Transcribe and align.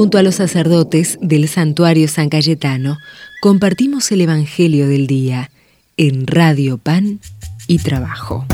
Junto 0.00 0.16
a 0.16 0.22
los 0.22 0.36
sacerdotes 0.36 1.18
del 1.20 1.46
santuario 1.46 2.08
San 2.08 2.30
Cayetano, 2.30 2.96
compartimos 3.42 4.10
el 4.12 4.22
Evangelio 4.22 4.88
del 4.88 5.06
Día 5.06 5.50
en 5.98 6.26
Radio 6.26 6.78
Pan 6.78 7.20
y 7.66 7.80
Trabajo. 7.80 8.46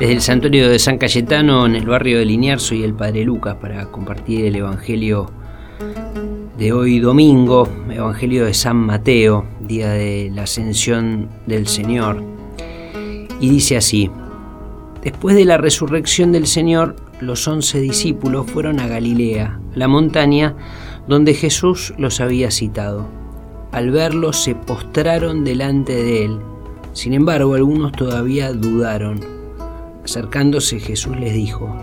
Desde 0.00 0.14
el 0.14 0.22
santuario 0.22 0.70
de 0.70 0.78
San 0.78 0.96
Cayetano, 0.96 1.66
en 1.66 1.76
el 1.76 1.84
barrio 1.84 2.18
de 2.18 2.24
Liniar, 2.24 2.60
soy 2.60 2.82
el 2.82 2.94
Padre 2.94 3.24
Lucas 3.24 3.56
para 3.60 3.90
compartir 3.90 4.46
el 4.46 4.56
Evangelio 4.56 5.30
de 6.56 6.72
hoy 6.72 6.98
domingo, 6.98 7.68
Evangelio 7.90 8.46
de 8.46 8.54
San 8.54 8.78
Mateo, 8.78 9.44
día 9.60 9.90
de 9.90 10.30
la 10.34 10.44
ascensión 10.44 11.28
del 11.46 11.66
Señor. 11.66 12.24
Y 13.38 13.50
dice 13.50 13.76
así, 13.76 14.10
después 15.02 15.36
de 15.36 15.44
la 15.44 15.58
resurrección 15.58 16.32
del 16.32 16.46
Señor, 16.46 17.03
los 17.20 17.46
once 17.48 17.80
discípulos 17.80 18.50
fueron 18.50 18.80
a 18.80 18.86
Galilea, 18.86 19.60
la 19.74 19.88
montaña 19.88 20.56
donde 21.06 21.34
Jesús 21.34 21.94
los 21.98 22.20
había 22.20 22.50
citado. 22.50 23.06
Al 23.72 23.90
verlo 23.90 24.32
se 24.32 24.54
postraron 24.54 25.44
delante 25.44 25.92
de 25.92 26.24
él. 26.26 26.38
Sin 26.92 27.12
embargo, 27.12 27.54
algunos 27.54 27.92
todavía 27.92 28.52
dudaron. 28.52 29.20
Acercándose 30.04 30.78
Jesús 30.78 31.16
les 31.18 31.34
dijo, 31.34 31.74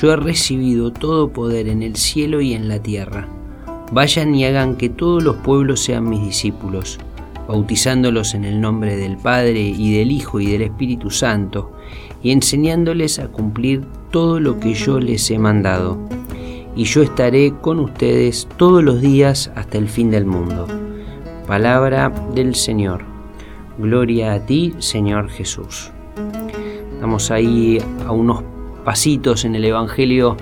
Yo 0.00 0.12
he 0.12 0.16
recibido 0.16 0.92
todo 0.92 1.28
poder 1.28 1.68
en 1.68 1.82
el 1.82 1.96
cielo 1.96 2.40
y 2.40 2.54
en 2.54 2.68
la 2.68 2.80
tierra. 2.80 3.28
Vayan 3.92 4.34
y 4.34 4.44
hagan 4.44 4.76
que 4.76 4.88
todos 4.88 5.22
los 5.22 5.36
pueblos 5.36 5.80
sean 5.80 6.08
mis 6.08 6.20
discípulos, 6.20 6.98
bautizándolos 7.46 8.34
en 8.34 8.44
el 8.44 8.60
nombre 8.60 8.96
del 8.96 9.16
Padre 9.16 9.60
y 9.60 9.96
del 9.96 10.10
Hijo 10.10 10.40
y 10.40 10.50
del 10.50 10.62
Espíritu 10.62 11.10
Santo, 11.10 11.72
y 12.22 12.32
enseñándoles 12.32 13.20
a 13.20 13.28
cumplir 13.28 13.86
todo 14.16 14.40
lo 14.40 14.58
que 14.58 14.72
yo 14.72 14.98
les 14.98 15.30
he 15.30 15.38
mandado. 15.38 15.98
Y 16.74 16.84
yo 16.84 17.02
estaré 17.02 17.52
con 17.60 17.78
ustedes 17.80 18.48
todos 18.56 18.82
los 18.82 19.02
días 19.02 19.52
hasta 19.54 19.76
el 19.76 19.90
fin 19.90 20.10
del 20.10 20.24
mundo. 20.24 20.66
Palabra 21.46 22.10
del 22.34 22.54
Señor. 22.54 23.02
Gloria 23.76 24.32
a 24.32 24.46
ti, 24.46 24.72
Señor 24.78 25.28
Jesús. 25.28 25.92
Estamos 26.94 27.30
ahí 27.30 27.78
a 28.06 28.12
unos 28.12 28.42
pasitos 28.86 29.44
en 29.44 29.54
el 29.54 29.66
Evangelio 29.66 30.38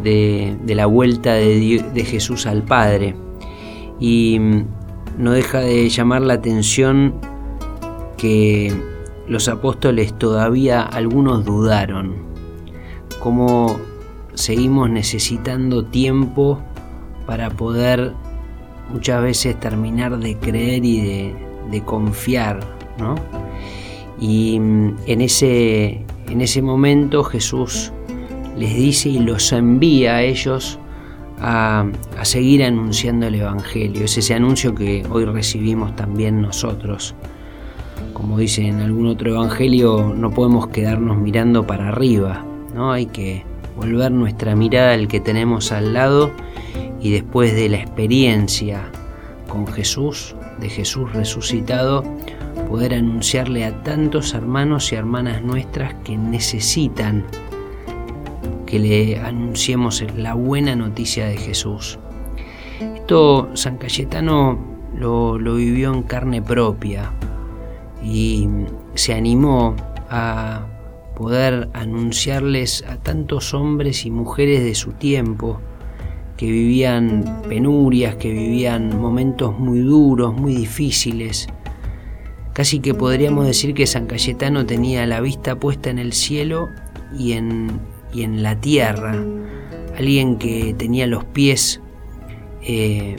de, 0.00 0.56
la 0.68 0.86
vuelta 0.86 1.32
de, 1.32 2.04
Jesús 2.08 2.46
al 2.46 2.62
Padre. 2.62 3.16
Y 3.98 4.38
mm, 4.38 4.64
no 5.18 5.32
deja 5.32 5.58
de 5.58 5.88
llamar 5.88 6.22
la 6.22 6.34
atención 6.34 7.14
que 8.16 8.72
los 9.26 9.48
apóstoles 9.48 10.16
todavía 10.16 10.82
algunos 10.82 11.44
dudaron, 11.44 12.27
cómo 13.20 13.78
seguimos 14.34 14.90
necesitando 14.90 15.84
tiempo 15.84 16.60
para 17.26 17.50
poder 17.50 18.12
muchas 18.92 19.22
veces 19.22 19.58
terminar 19.60 20.18
de 20.18 20.36
creer 20.36 20.84
y 20.84 21.32
de, 21.70 21.82
confiar, 21.84 22.60
¿no? 22.98 23.14
Y 24.18 24.58
mm, 24.58 24.96
en 25.06 25.20
ese, 25.20 26.04
en 26.28 26.40
ese 26.40 26.62
momento 26.62 27.22
Jesús 27.22 27.92
les 28.56 28.74
dice 28.74 29.10
y 29.10 29.18
los 29.18 29.52
envía 29.52 30.16
a 30.16 30.22
ellos 30.22 30.78
a, 31.40 31.86
seguir 32.22 32.64
anunciando 32.64 33.26
el 33.26 33.36
Evangelio. 33.36 34.04
Es 34.04 34.18
ese 34.18 34.34
anuncio 34.34 34.74
que 34.74 35.04
hoy 35.10 35.24
recibimos 35.24 35.94
también 35.96 36.42
nosotros. 36.42 37.14
Como 38.12 38.38
dice 38.38 38.66
en 38.66 38.80
algún 38.80 39.06
otro 39.06 39.30
Evangelio, 39.30 40.12
no 40.14 40.30
podemos 40.30 40.68
quedarnos 40.68 41.18
mirando 41.18 41.66
para 41.66 41.88
arriba, 41.88 42.44
¿no? 42.74 42.92
Hay 42.92 43.06
que 43.06 43.44
volver 43.76 44.10
nuestra 44.10 44.54
mirada 44.56 44.92
al 44.92 45.08
que 45.08 45.20
tenemos 45.20 45.72
al 45.72 45.94
lado 45.94 46.32
y 47.00 47.10
después 47.10 47.54
de 47.54 47.68
la 47.68 47.78
experiencia 47.78 48.90
con 49.48 49.66
Jesús, 49.66 50.34
de 50.60 50.68
Jesús 50.68 51.12
resucitado, 51.12 52.04
poder 52.68 52.94
anunciarle 52.94 53.64
a 53.64 53.82
tantos 53.82 54.34
hermanos 54.34 54.92
y 54.92 54.96
hermanas 54.96 55.42
nuestras 55.42 55.94
que 56.04 56.16
necesitan 56.16 57.24
que 58.66 58.78
le 58.78 59.18
anunciemos 59.18 60.04
la 60.16 60.34
buena 60.34 60.76
noticia 60.76 61.26
de 61.26 61.38
Jesús. 61.38 61.98
Esto 62.80 63.48
San 63.54 63.78
Cayetano 63.78 64.58
lo, 64.94 65.38
vivió 65.38 65.94
en 65.94 66.02
carne 66.02 66.42
propia 66.42 67.10
y 68.02 68.46
se 68.94 69.14
animó 69.14 69.74
a 70.10 70.66
poder 71.18 71.68
anunciarles 71.74 72.84
a 72.88 72.96
tantos 72.96 73.52
hombres 73.52 74.06
y 74.06 74.10
mujeres 74.10 74.62
de 74.62 74.76
su 74.76 74.92
tiempo 74.92 75.60
que 76.36 76.46
vivían 76.46 77.42
penurias, 77.48 78.14
que 78.14 78.30
vivían 78.30 78.96
momentos 79.00 79.58
muy 79.58 79.80
duros, 79.80 80.32
muy 80.32 80.54
difíciles. 80.54 81.48
Casi 82.52 82.78
que 82.78 82.94
podríamos 82.94 83.46
decir 83.46 83.74
que 83.74 83.88
San 83.88 84.06
Cayetano 84.06 84.64
tenía 84.64 85.04
la 85.06 85.20
vista 85.20 85.56
puesta 85.58 85.90
en 85.90 85.98
el 85.98 86.12
cielo 86.12 86.68
y 87.18 87.32
en, 87.32 87.80
y 88.14 88.22
en 88.22 88.44
la 88.44 88.60
tierra, 88.60 89.16
alguien 89.98 90.38
que 90.38 90.72
tenía 90.78 91.08
los 91.08 91.24
pies 91.24 91.80
eh, 92.62 93.16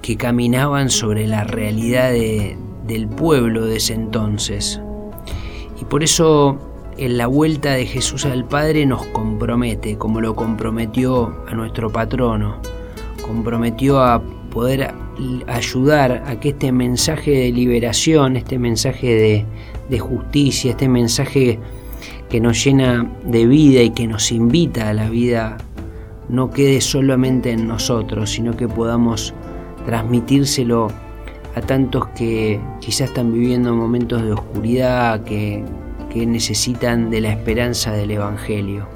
que 0.00 0.16
caminaban 0.16 0.90
sobre 0.90 1.26
la 1.26 1.42
realidad 1.42 2.12
del 2.12 3.08
pueblo 3.08 3.66
de 3.66 3.78
ese 3.78 3.94
entonces. 3.94 4.80
Y 5.80 5.84
por 5.86 6.04
eso 6.04 6.69
en 7.00 7.16
la 7.16 7.26
vuelta 7.26 7.72
de 7.72 7.86
Jesús 7.86 8.26
al 8.26 8.44
Padre 8.44 8.84
nos 8.84 9.06
compromete, 9.06 9.96
como 9.96 10.20
lo 10.20 10.36
comprometió 10.36 11.34
a 11.48 11.54
nuestro 11.54 11.90
patrono, 11.90 12.58
comprometió 13.26 14.02
a 14.02 14.22
poder 14.50 14.92
ayudar 15.46 16.22
a 16.26 16.38
que 16.38 16.50
este 16.50 16.72
mensaje 16.72 17.30
de 17.30 17.52
liberación, 17.52 18.36
este 18.36 18.58
mensaje 18.58 19.46
de, 19.88 19.98
justicia, 19.98 20.72
este 20.72 20.90
mensaje 20.90 21.58
que 22.28 22.38
nos 22.38 22.62
llena 22.62 23.10
de 23.24 23.46
vida 23.46 23.80
y 23.80 23.90
que 23.90 24.06
nos 24.06 24.30
invita 24.30 24.90
a 24.90 24.92
la 24.92 25.08
vida 25.08 25.56
no 26.28 26.50
quede 26.50 26.82
solamente 26.82 27.50
en 27.50 27.66
nosotros, 27.66 28.30
sino 28.30 28.54
que 28.54 28.68
podamos 28.68 29.32
transmitírselo 29.86 30.88
a 31.56 31.60
tantos 31.62 32.08
que 32.08 32.60
quizás 32.80 33.08
están 33.08 33.32
viviendo 33.32 33.74
momentos 33.74 34.22
de 34.22 34.32
oscuridad, 34.32 35.24
que, 35.24 35.64
necesitan 36.14 37.10
de 37.10 37.20
la 37.20 37.30
esperanza 37.30 37.92
del 37.92 38.10
Evangelio. 38.10 38.88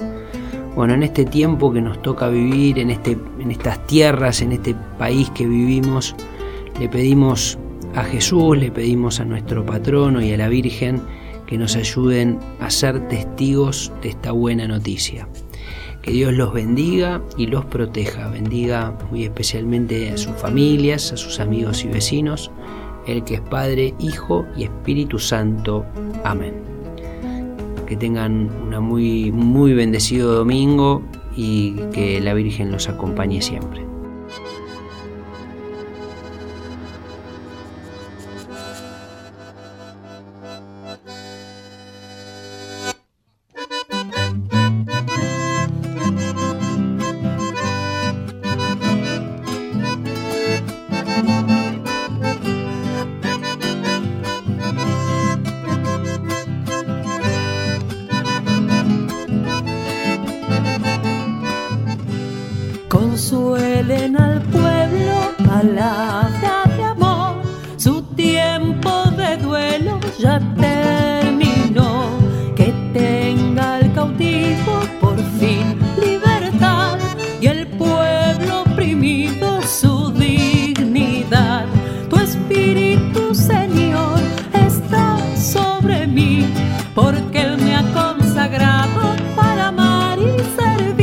Bueno, 0.75 0.93
en 0.93 1.03
este 1.03 1.25
tiempo 1.25 1.71
que 1.71 1.81
nos 1.81 2.01
toca 2.01 2.27
vivir, 2.27 2.79
en, 2.79 2.89
este, 2.89 3.17
en 3.39 3.51
estas 3.51 3.85
tierras, 3.87 4.41
en 4.41 4.51
este 4.51 4.75
país 4.97 5.29
que 5.29 5.47
vivimos, 5.47 6.15
le 6.79 6.89
pedimos 6.89 7.57
a 7.95 8.03
Jesús, 8.03 8.57
le 8.57 8.71
pedimos 8.71 9.21
a 9.21 9.25
nuestro 9.25 9.65
patrono 9.65 10.21
y 10.21 10.33
a 10.33 10.37
la 10.37 10.49
Virgen, 10.49 11.01
que 11.47 11.57
nos 11.57 11.75
ayuden 11.75 12.39
a 12.59 12.69
ser 12.69 13.07
testigos 13.07 13.91
de 14.01 14.09
esta 14.09 14.31
buena 14.31 14.67
noticia. 14.67 15.27
Que 16.01 16.11
Dios 16.11 16.33
los 16.33 16.53
bendiga 16.53 17.21
y 17.37 17.47
los 17.47 17.65
proteja, 17.65 18.27
bendiga 18.27 18.97
muy 19.09 19.23
especialmente 19.23 20.11
a 20.11 20.17
sus 20.17 20.35
familias, 20.35 21.11
a 21.11 21.17
sus 21.17 21.39
amigos 21.39 21.83
y 21.83 21.87
vecinos, 21.87 22.51
el 23.07 23.23
que 23.23 23.35
es 23.35 23.41
Padre, 23.41 23.93
Hijo 23.99 24.45
y 24.57 24.63
Espíritu 24.63 25.19
Santo. 25.19 25.85
Amén. 26.23 26.74
Que 27.85 27.95
tengan 27.95 28.49
una 28.65 28.79
muy, 28.79 29.31
muy 29.31 29.73
bendecido 29.73 30.33
domingo 30.33 31.03
y 31.35 31.73
que 31.93 32.19
la 32.19 32.33
Virgen 32.33 32.71
los 32.71 32.89
acompañe 32.89 33.41
siempre. 33.41 33.84
Palabra 65.61 66.63
de 66.75 66.83
amor, 66.83 67.35
su 67.77 68.01
tiempo 68.15 68.91
de 69.15 69.37
duelo 69.37 69.99
ya 70.19 70.37
terminó, 70.59 72.09
que 72.57 72.73
tenga 72.91 73.79
el 73.79 73.93
cautivo 73.93 74.73
por 74.99 75.17
fin 75.39 75.77
libertad 76.01 76.97
y 77.39 77.47
el 77.47 77.67
pueblo 77.67 78.63
oprimido 78.63 79.61
su 79.61 80.11
dignidad. 80.11 81.65
Tu 82.09 82.17
espíritu, 82.17 83.33
Señor, 83.33 84.19
está 84.51 85.17
sobre 85.37 86.05
mí, 86.05 86.53
porque 86.93 87.43
Él 87.43 87.57
me 87.59 87.77
ha 87.77 87.83
consagrado 87.93 89.15
para 89.37 89.69
amar 89.69 90.19
y 90.19 90.33
servir. 90.59 90.95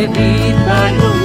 de 0.00 0.08
ti, 0.08 1.19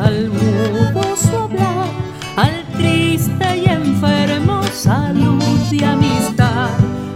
al 0.00 0.28
mudo 0.30 1.02
su 1.16 1.36
hablar, 1.36 1.88
al 2.36 2.64
triste 2.76 3.56
y 3.56 3.68
enfermo 3.68 4.62
salud 4.72 5.42
y 5.72 5.82
amistad. 5.82 6.70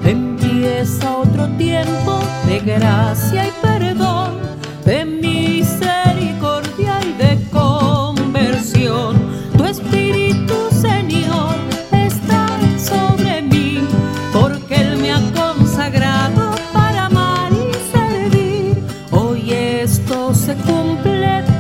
Empieza 0.05 1.19
otro 1.19 1.47
tiempo 1.57 2.21
de 2.47 2.59
gracia 2.61 3.47
y 3.47 3.53
perdón, 3.63 4.39
de 4.85 5.05
misericordia 5.05 6.99
y 7.05 7.13
de 7.23 7.39
conversión. 7.51 9.17
Tu 9.57 9.65
Espíritu, 9.65 10.55
Señor, 10.73 11.55
está 11.93 12.49
sobre 12.79 13.43
mí, 13.43 13.87
porque 14.33 14.75
Él 14.75 14.97
me 14.99 15.13
ha 15.13 15.21
consagrado 15.33 16.53
para 16.73 17.07
amar 17.07 17.53
y 17.53 17.73
servir. 17.97 18.83
Hoy 19.13 19.53
esto 19.53 20.35
se 20.35 20.55
cumple, 20.55 21.18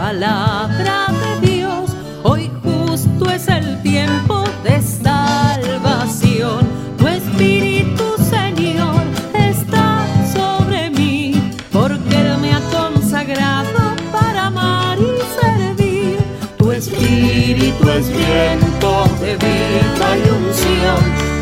palabra 0.08 1.06
de 1.22 1.46
Dios. 1.46 1.94
Hoy 2.22 2.50
justo 2.62 3.30
es 3.30 3.46
el 3.46 3.82
tiempo 3.82 4.42
de 4.64 4.80
salvación. 4.80 6.66
Tu 6.96 7.06
Espíritu, 7.08 8.04
Señor, 8.30 9.02
está 9.34 10.06
sobre 10.32 10.88
mí, 10.88 11.52
porque 11.70 12.14
Él 12.22 12.38
me 12.40 12.54
ha 12.54 12.60
consagrado 12.78 13.80
para 14.10 14.46
amar 14.46 14.96
y 14.98 15.12
servir. 15.42 16.16
Tu 16.56 16.72
Espíritu 16.72 17.90
es 17.90 18.08
viento 18.08 19.04
de 19.20 19.36
vida 19.36 20.08
y 20.22 20.24
unción, 20.40 21.00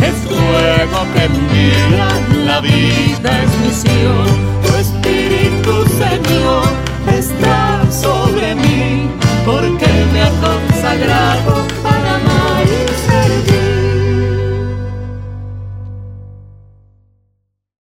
es 0.09 0.17
fuego 0.27 1.01
que 1.15 1.25
envía, 1.33 2.09
la 2.45 2.61
vida 2.61 3.31
es 3.45 3.51
misión. 3.65 4.66